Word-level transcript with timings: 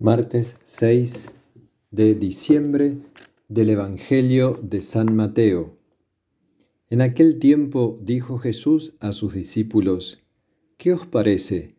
Martes 0.00 0.58
6 0.62 1.30
de 1.90 2.14
diciembre 2.14 2.98
del 3.48 3.70
Evangelio 3.70 4.56
de 4.62 4.80
San 4.80 5.16
Mateo. 5.16 5.76
En 6.88 7.00
aquel 7.00 7.40
tiempo 7.40 7.98
dijo 8.00 8.38
Jesús 8.38 8.94
a 9.00 9.12
sus 9.12 9.34
discípulos, 9.34 10.20
¿qué 10.76 10.92
os 10.92 11.04
parece? 11.04 11.74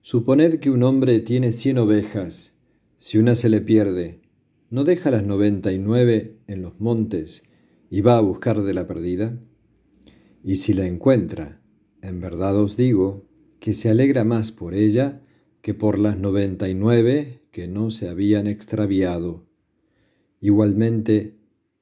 Suponed 0.00 0.60
que 0.60 0.70
un 0.70 0.82
hombre 0.82 1.20
tiene 1.20 1.52
cien 1.52 1.76
ovejas. 1.76 2.54
Si 2.96 3.18
una 3.18 3.34
se 3.34 3.50
le 3.50 3.60
pierde, 3.60 4.22
¿no 4.70 4.84
deja 4.84 5.10
las 5.10 5.26
noventa 5.26 5.70
y 5.70 5.78
nueve 5.78 6.38
en 6.46 6.62
los 6.62 6.80
montes 6.80 7.42
y 7.90 8.00
va 8.00 8.16
a 8.16 8.22
buscar 8.22 8.62
de 8.62 8.72
la 8.72 8.86
perdida? 8.86 9.38
Y 10.42 10.56
si 10.56 10.72
la 10.72 10.86
encuentra, 10.86 11.60
en 12.00 12.18
verdad 12.18 12.56
os 12.56 12.78
digo 12.78 13.26
que 13.60 13.74
se 13.74 13.90
alegra 13.90 14.24
más 14.24 14.52
por 14.52 14.72
ella 14.72 15.20
que 15.68 15.74
por 15.74 15.98
las 15.98 16.18
noventa 16.18 16.66
y 16.70 16.74
nueve 16.74 17.42
que 17.50 17.68
no 17.68 17.90
se 17.90 18.08
habían 18.08 18.46
extraviado. 18.46 19.44
Igualmente, 20.40 21.34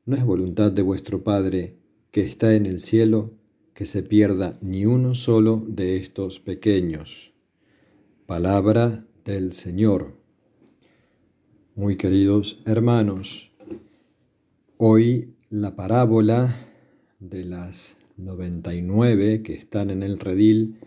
no 0.07 0.17
es 0.17 0.25
voluntad 0.25 0.73
de 0.73 0.83
vuestro 0.83 1.23
Padre 1.23 1.77
que 2.11 2.23
está 2.23 2.57
en 2.57 2.67
el 2.67 2.81
cielo 2.81 3.31
que 3.75 3.85
se 3.85 4.03
pierda 4.03 4.55
ni 4.61 4.87
uno 4.87 5.15
solo 5.15 5.63
de 5.69 5.95
estos 5.95 6.41
pequeños. 6.41 7.33
Palabra 8.27 9.07
del 9.25 9.53
Señor. 9.53 10.17
Muy 11.77 11.97
queridos 11.97 12.65
hermanos, 12.67 13.53
hoy 14.79 15.37
la 15.49 15.77
parábola 15.77 16.53
de 17.21 17.45
las 17.45 17.99
99 18.17 19.45
que 19.45 19.53
están 19.53 19.91
en 19.91 20.03
el 20.03 20.19
redil 20.19 20.81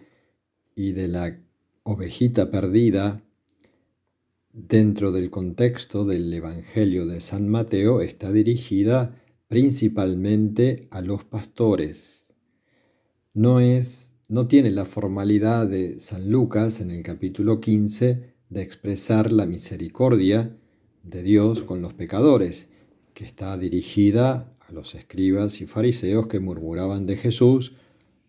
y 0.76 0.92
de 0.92 1.08
la 1.08 1.40
ovejita 1.84 2.50
perdida 2.50 3.24
dentro 4.52 5.12
del 5.12 5.30
contexto 5.30 6.06
del 6.06 6.34
Evangelio 6.34 7.06
de 7.06 7.20
San 7.22 7.48
Mateo 7.48 8.02
está 8.02 8.32
dirigida 8.32 9.16
principalmente 9.48 10.88
a 10.92 11.02
los 11.02 11.24
pastores. 11.24 12.34
No 13.34 13.60
es 13.60 14.10
no 14.30 14.48
tiene 14.48 14.70
la 14.70 14.86
formalidad 14.86 15.68
de 15.68 15.98
San 15.98 16.30
Lucas 16.30 16.82
en 16.82 16.92
el 16.92 17.02
capítulo 17.02 17.60
15 17.60 18.36
de 18.50 18.62
expresar 18.62 19.32
la 19.32 19.48
misericordia 19.48 20.56
de 21.02 21.24
Dios 21.24 21.64
con 21.64 21.82
los 21.82 21.96
pecadores, 21.96 22.70
que 23.16 23.26
está 23.26 23.58
dirigida 23.58 24.56
a 24.60 24.72
los 24.72 24.94
escribas 24.94 25.62
y 25.62 25.66
fariseos 25.66 26.28
que 26.28 26.40
murmuraban 26.40 27.08
de 27.08 27.18
Jesús 27.18 27.74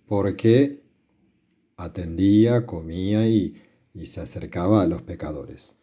porque 0.06 0.79
atendía, 1.84 2.66
comía 2.66 3.28
y, 3.28 3.54
y 3.94 4.06
se 4.06 4.20
acercaba 4.20 4.82
a 4.82 4.86
los 4.86 5.02
pecadores. 5.02 5.74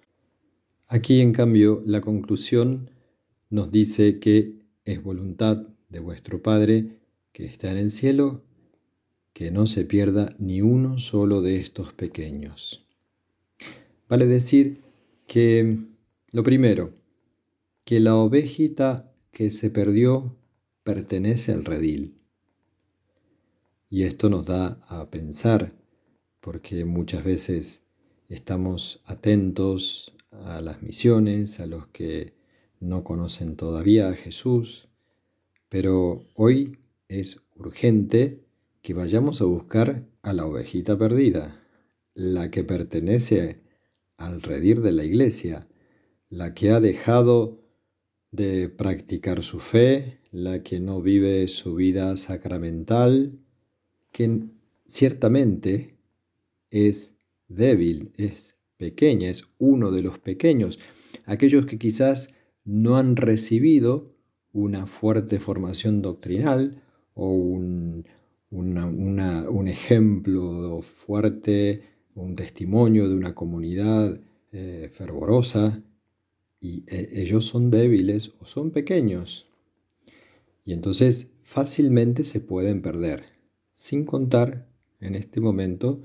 Aquí, 0.87 1.21
en 1.21 1.31
cambio, 1.31 1.81
la 1.85 2.01
conclusión 2.01 2.91
nos 3.49 3.71
dice 3.71 4.19
que 4.19 4.55
es 4.85 5.03
voluntad 5.03 5.67
de 5.89 5.99
vuestro 5.99 6.41
Padre 6.41 6.99
que 7.33 7.45
está 7.45 7.71
en 7.71 7.77
el 7.77 7.91
cielo 7.91 8.43
que 9.37 9.51
no 9.51 9.67
se 9.67 9.85
pierda 9.85 10.35
ni 10.39 10.63
uno 10.63 10.97
solo 10.97 11.43
de 11.43 11.57
estos 11.57 11.93
pequeños. 11.93 12.87
Vale 14.09 14.25
decir 14.25 14.81
que, 15.27 15.77
lo 16.31 16.41
primero, 16.41 16.95
que 17.83 17.99
la 17.99 18.15
ovejita 18.15 19.13
que 19.31 19.51
se 19.51 19.69
perdió 19.69 20.35
pertenece 20.83 21.53
al 21.53 21.65
redil. 21.65 22.15
Y 23.91 24.03
esto 24.03 24.31
nos 24.31 24.47
da 24.47 24.79
a 24.87 25.11
pensar, 25.11 25.71
porque 26.47 26.85
muchas 26.85 27.25
veces 27.25 27.83
estamos 28.29 29.01
atentos 29.03 30.13
a 30.31 30.61
las 30.61 30.81
misiones, 30.81 31.59
a 31.59 31.65
los 31.65 31.87
que 31.87 32.35
no 32.79 33.03
conocen 33.03 33.57
todavía 33.57 34.07
a 34.07 34.13
Jesús, 34.13 34.87
pero 35.67 36.23
hoy 36.35 36.77
es 37.09 37.41
urgente 37.57 38.45
que 38.81 38.93
vayamos 38.93 39.41
a 39.41 39.43
buscar 39.43 40.05
a 40.21 40.31
la 40.31 40.45
ovejita 40.45 40.97
perdida, 40.97 41.61
la 42.13 42.49
que 42.49 42.63
pertenece 42.63 43.59
al 44.15 44.41
redir 44.41 44.79
de 44.79 44.93
la 44.93 45.03
iglesia, 45.03 45.67
la 46.29 46.53
que 46.53 46.69
ha 46.69 46.79
dejado 46.79 47.59
de 48.31 48.69
practicar 48.69 49.43
su 49.43 49.59
fe, 49.59 50.21
la 50.31 50.63
que 50.63 50.79
no 50.79 51.01
vive 51.01 51.45
su 51.49 51.75
vida 51.75 52.15
sacramental, 52.15 53.37
que 54.13 54.45
ciertamente 54.85 55.96
es 56.71 57.15
débil, 57.47 58.11
es 58.17 58.57
pequeña, 58.77 59.29
es 59.29 59.45
uno 59.57 59.91
de 59.91 60.01
los 60.01 60.19
pequeños, 60.19 60.79
aquellos 61.25 61.65
que 61.65 61.77
quizás 61.77 62.29
no 62.63 62.97
han 62.97 63.15
recibido 63.15 64.15
una 64.51 64.85
fuerte 64.85 65.39
formación 65.39 66.01
doctrinal 66.01 66.83
o 67.13 67.33
un, 67.33 68.05
un 68.49 69.67
ejemplo 69.67 70.81
fuerte, 70.81 71.81
un 72.15 72.35
testimonio 72.35 73.09
de 73.09 73.15
una 73.15 73.33
comunidad 73.35 74.19
eh, 74.51 74.89
fervorosa, 74.91 75.83
y 76.59 76.83
eh, 76.87 77.09
ellos 77.13 77.45
son 77.45 77.69
débiles 77.69 78.31
o 78.39 78.45
son 78.45 78.71
pequeños. 78.71 79.47
Y 80.63 80.73
entonces 80.73 81.29
fácilmente 81.41 82.23
se 82.23 82.39
pueden 82.39 82.81
perder, 82.81 83.23
sin 83.73 84.05
contar 84.05 84.67
en 84.99 85.15
este 85.15 85.39
momento 85.39 86.01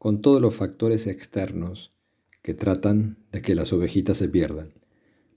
con 0.00 0.22
todos 0.22 0.40
los 0.40 0.54
factores 0.54 1.06
externos 1.06 1.90
que 2.40 2.54
tratan 2.54 3.18
de 3.32 3.42
que 3.42 3.54
las 3.54 3.70
ovejitas 3.74 4.16
se 4.16 4.30
pierdan. 4.30 4.70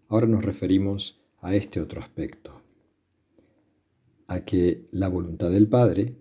Ahora 0.07 0.25
nos 0.25 0.45
referimos 0.45 1.21
a 1.41 1.53
este 1.53 1.81
otro 1.81 1.99
aspecto, 1.99 2.61
a 4.27 4.45
que 4.45 4.85
la 4.91 5.09
voluntad 5.09 5.51
del 5.51 5.67
Padre 5.67 6.15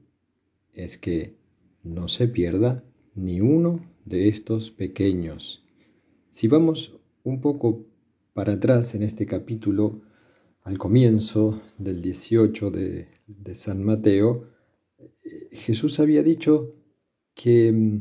es 0.73 0.99
que 0.99 1.37
no 1.85 2.09
se 2.09 2.27
pierda 2.27 2.83
ni 3.15 3.41
uno 3.41 3.89
de 4.05 4.27
estos 4.27 4.73
pequeños. 4.73 5.65
Si 6.29 6.49
vamos 6.49 6.99
un 7.23 7.41
poco 7.41 7.87
para 8.33 8.55
atrás 8.55 8.97
en 8.97 9.05
este 9.05 9.25
capítulo, 9.25 10.03
al 10.63 10.79
comienzo 10.79 11.63
del 11.79 12.03
18 12.03 12.73
de, 12.73 13.07
de 13.29 13.55
San 13.55 13.85
Mateo, 13.85 14.49
eh, 14.99 15.49
Jesús 15.53 16.01
había 16.01 16.25
dicho 16.25 16.75
que 17.35 17.71
mm, 17.71 18.01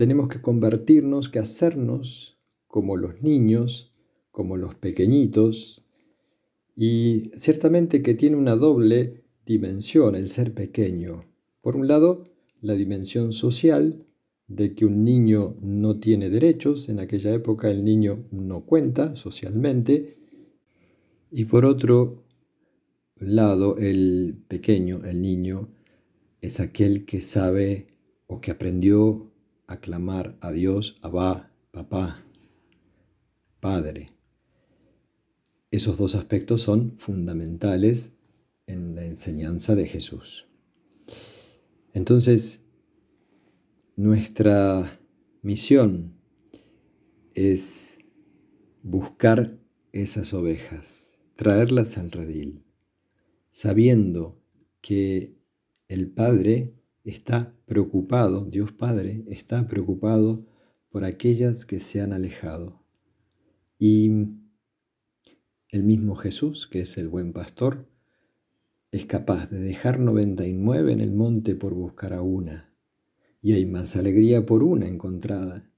tenemos 0.00 0.28
que 0.28 0.40
convertirnos, 0.40 1.28
que 1.28 1.40
hacernos 1.40 2.40
como 2.66 2.96
los 2.96 3.22
niños, 3.22 3.92
como 4.30 4.56
los 4.56 4.74
pequeñitos, 4.74 5.84
y 6.74 7.30
ciertamente 7.36 8.02
que 8.02 8.14
tiene 8.14 8.36
una 8.36 8.56
doble 8.56 9.24
dimensión 9.44 10.14
el 10.14 10.30
ser 10.30 10.54
pequeño. 10.54 11.26
Por 11.60 11.76
un 11.76 11.86
lado, 11.86 12.24
la 12.62 12.76
dimensión 12.76 13.34
social, 13.34 14.06
de 14.48 14.74
que 14.74 14.86
un 14.86 15.04
niño 15.04 15.58
no 15.60 16.00
tiene 16.00 16.30
derechos, 16.30 16.88
en 16.88 16.98
aquella 16.98 17.34
época 17.34 17.70
el 17.70 17.84
niño 17.84 18.24
no 18.30 18.64
cuenta 18.64 19.16
socialmente, 19.16 20.16
y 21.30 21.44
por 21.44 21.66
otro 21.66 22.16
lado, 23.16 23.76
el 23.76 24.42
pequeño, 24.48 25.04
el 25.04 25.20
niño, 25.20 25.68
es 26.40 26.58
aquel 26.58 27.04
que 27.04 27.20
sabe 27.20 27.88
o 28.26 28.40
que 28.40 28.50
aprendió 28.50 29.30
aclamar 29.70 30.36
a 30.40 30.50
Dios, 30.50 30.96
Abba, 31.00 31.52
papá, 31.70 32.24
padre. 33.60 34.10
Esos 35.70 35.96
dos 35.96 36.16
aspectos 36.16 36.62
son 36.62 36.98
fundamentales 36.98 38.14
en 38.66 38.96
la 38.96 39.04
enseñanza 39.04 39.76
de 39.76 39.86
Jesús. 39.86 40.48
Entonces, 41.92 42.64
nuestra 43.94 44.90
misión 45.42 46.16
es 47.34 47.98
buscar 48.82 49.56
esas 49.92 50.34
ovejas, 50.34 51.12
traerlas 51.36 51.96
al 51.96 52.10
redil, 52.10 52.64
sabiendo 53.52 54.42
que 54.80 55.36
el 55.86 56.10
Padre 56.10 56.74
está 57.04 57.50
preocupado, 57.66 58.44
Dios 58.44 58.72
Padre 58.72 59.24
está 59.28 59.66
preocupado 59.68 60.46
por 60.90 61.04
aquellas 61.04 61.64
que 61.64 61.78
se 61.78 62.00
han 62.00 62.12
alejado. 62.12 62.82
Y 63.78 64.10
el 65.70 65.84
mismo 65.84 66.16
Jesús, 66.16 66.66
que 66.66 66.80
es 66.80 66.98
el 66.98 67.08
buen 67.08 67.32
pastor, 67.32 67.88
es 68.90 69.06
capaz 69.06 69.50
de 69.50 69.60
dejar 69.60 70.00
99 70.00 70.92
en 70.92 71.00
el 71.00 71.12
monte 71.12 71.54
por 71.54 71.74
buscar 71.74 72.12
a 72.12 72.22
una. 72.22 72.74
Y 73.40 73.52
hay 73.52 73.64
más 73.64 73.96
alegría 73.96 74.44
por 74.44 74.62
una 74.62 74.88
encontrada 74.88 75.70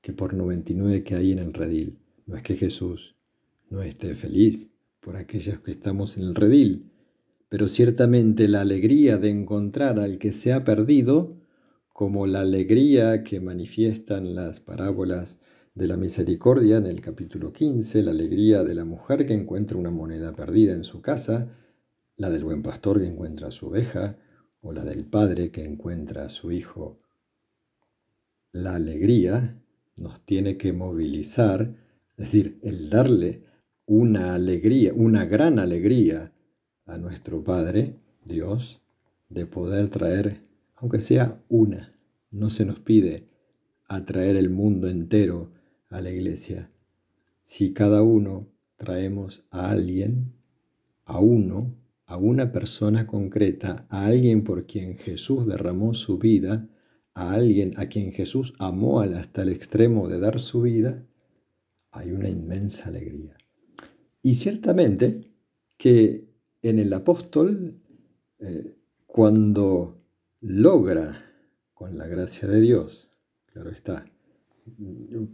que 0.00 0.12
por 0.12 0.34
99 0.34 1.02
que 1.02 1.16
hay 1.16 1.32
en 1.32 1.40
el 1.40 1.52
redil. 1.52 1.98
No 2.24 2.36
es 2.36 2.42
que 2.42 2.54
Jesús 2.54 3.16
no 3.68 3.82
esté 3.82 4.14
feliz 4.14 4.70
por 5.00 5.16
aquellas 5.16 5.58
que 5.60 5.72
estamos 5.72 6.16
en 6.16 6.24
el 6.24 6.34
redil, 6.34 6.92
pero 7.48 7.68
ciertamente 7.68 8.48
la 8.48 8.62
alegría 8.62 9.18
de 9.18 9.30
encontrar 9.30 10.00
al 10.00 10.18
que 10.18 10.32
se 10.32 10.52
ha 10.52 10.64
perdido, 10.64 11.36
como 11.88 12.26
la 12.26 12.40
alegría 12.40 13.22
que 13.22 13.40
manifiestan 13.40 14.34
las 14.34 14.60
parábolas 14.60 15.38
de 15.74 15.86
la 15.86 15.96
misericordia 15.96 16.78
en 16.78 16.86
el 16.86 17.00
capítulo 17.00 17.52
15, 17.52 18.02
la 18.02 18.10
alegría 18.10 18.64
de 18.64 18.74
la 18.74 18.84
mujer 18.84 19.26
que 19.26 19.34
encuentra 19.34 19.78
una 19.78 19.90
moneda 19.90 20.34
perdida 20.34 20.72
en 20.72 20.84
su 20.84 21.00
casa, 21.00 21.48
la 22.16 22.30
del 22.30 22.44
buen 22.44 22.62
pastor 22.62 23.00
que 23.00 23.06
encuentra 23.06 23.48
a 23.48 23.52
su 23.52 23.66
oveja, 23.66 24.18
o 24.60 24.72
la 24.72 24.84
del 24.84 25.04
padre 25.04 25.50
que 25.50 25.64
encuentra 25.64 26.24
a 26.24 26.28
su 26.28 26.50
hijo. 26.50 27.00
La 28.52 28.74
alegría 28.74 29.62
nos 30.00 30.24
tiene 30.24 30.56
que 30.56 30.72
movilizar, 30.72 31.76
es 32.16 32.24
decir, 32.32 32.58
el 32.62 32.90
darle 32.90 33.42
una 33.86 34.34
alegría, 34.34 34.92
una 34.94 35.24
gran 35.24 35.58
alegría 35.58 36.32
a 36.86 36.98
nuestro 36.98 37.44
Padre, 37.44 37.96
Dios, 38.24 38.80
de 39.28 39.46
poder 39.46 39.88
traer, 39.88 40.40
aunque 40.76 41.00
sea 41.00 41.42
una, 41.48 41.98
no 42.30 42.50
se 42.50 42.64
nos 42.64 42.80
pide 42.80 43.26
atraer 43.88 44.36
el 44.36 44.50
mundo 44.50 44.88
entero 44.88 45.52
a 45.88 46.00
la 46.00 46.10
iglesia. 46.10 46.70
Si 47.42 47.72
cada 47.72 48.02
uno 48.02 48.48
traemos 48.76 49.44
a 49.50 49.70
alguien, 49.70 50.32
a 51.04 51.20
uno, 51.20 51.76
a 52.06 52.16
una 52.16 52.52
persona 52.52 53.06
concreta, 53.06 53.86
a 53.88 54.06
alguien 54.06 54.44
por 54.44 54.66
quien 54.66 54.96
Jesús 54.96 55.46
derramó 55.46 55.94
su 55.94 56.18
vida, 56.18 56.68
a 57.14 57.32
alguien 57.32 57.72
a 57.76 57.86
quien 57.86 58.12
Jesús 58.12 58.54
amó 58.58 59.00
hasta 59.00 59.42
el 59.42 59.48
extremo 59.48 60.08
de 60.08 60.20
dar 60.20 60.38
su 60.38 60.62
vida, 60.62 61.04
hay 61.90 62.12
una 62.12 62.28
inmensa 62.28 62.90
alegría. 62.90 63.36
Y 64.22 64.34
ciertamente 64.34 65.32
que 65.76 66.25
en 66.62 66.78
el 66.78 66.92
apóstol, 66.92 67.80
eh, 68.38 68.76
cuando 69.06 70.02
logra, 70.40 71.22
con 71.74 71.98
la 71.98 72.06
gracia 72.06 72.48
de 72.48 72.60
Dios, 72.60 73.10
claro 73.46 73.70
está, 73.70 74.06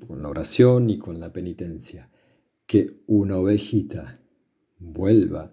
con 0.06 0.22
la 0.22 0.28
oración 0.28 0.90
y 0.90 0.98
con 0.98 1.20
la 1.20 1.32
penitencia, 1.32 2.10
que 2.66 3.02
una 3.06 3.38
ovejita 3.38 4.20
vuelva 4.78 5.50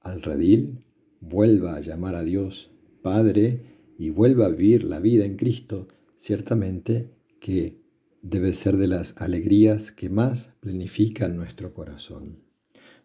al 0.00 0.22
redil, 0.22 0.84
vuelva 1.20 1.76
a 1.76 1.80
llamar 1.80 2.16
a 2.16 2.24
Dios 2.24 2.70
Padre 3.02 3.60
y 3.98 4.10
vuelva 4.10 4.46
a 4.46 4.48
vivir 4.48 4.84
la 4.84 5.00
vida 5.00 5.24
en 5.24 5.36
Cristo, 5.36 5.88
ciertamente 6.16 7.10
que 7.40 7.82
debe 8.22 8.52
ser 8.54 8.76
de 8.76 8.86
las 8.86 9.14
alegrías 9.18 9.92
que 9.92 10.08
más 10.08 10.52
planifican 10.60 11.36
nuestro 11.36 11.74
corazón. 11.74 12.38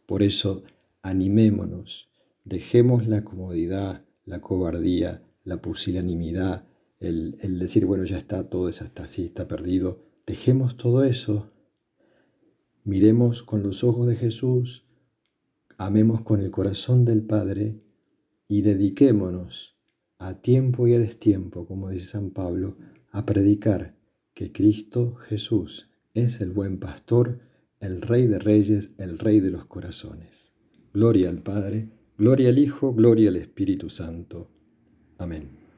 Por 0.06 0.24
eso, 0.24 0.63
animémonos, 1.07 2.09
dejemos 2.44 3.07
la 3.07 3.24
comodidad, 3.24 4.06
la 4.25 4.42
cobardía, 4.42 5.24
la 5.45 5.62
pusilanimidad, 5.62 6.68
el, 7.00 7.59
decir, 7.59 7.86
bueno, 7.86 8.04
ya 8.04 8.18
está, 8.18 8.50
todo 8.50 8.68
eso 8.68 8.83
está 8.83 9.04
así, 9.04 9.24
está 9.24 9.48
perdido. 9.48 10.04
Dejemos 10.25 10.75
todo 10.75 11.06
eso, 11.06 11.50
miremos 12.83 13.42
con 13.42 13.63
los 13.63 13.86
ojos 13.86 14.07
de 14.07 14.18
Jesús, 14.18 14.86
amemos 15.77 16.24
con 16.24 16.42
el 16.42 16.51
corazón 16.51 17.06
del 17.06 17.25
Padre 17.25 17.80
y 18.50 18.62
dediquémonos 18.62 19.77
a 20.18 20.42
tiempo 20.42 20.88
y 20.88 20.95
a 20.95 21.00
destiempo, 21.00 21.65
como 21.65 21.89
dice 21.89 22.07
San 22.07 22.31
Pablo, 22.31 22.77
a 23.12 23.25
predicar 23.25 23.95
que 24.33 24.51
Cristo 24.51 25.15
Jesús 25.15 25.89
es 26.13 26.42
el 26.42 26.51
buen 26.51 26.80
pastor, 26.80 27.39
el 27.80 28.01
Rey 28.01 28.27
de 28.27 28.39
Reyes, 28.39 28.89
el 28.98 29.19
Rey 29.19 29.39
de 29.39 29.51
los 29.51 29.65
corazones. 29.68 30.56
Gloria 30.98 31.30
al 31.30 31.44
Padre, 31.44 31.90
gloria 32.18 32.50
al 32.50 32.58
Hijo, 32.58 32.92
gloria 32.92 33.30
al 33.30 33.36
Espíritu 33.36 33.88
Santo. 33.88 34.50
Amén. 35.20 35.56